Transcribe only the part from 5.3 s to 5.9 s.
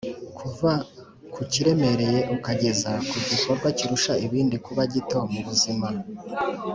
mu buzima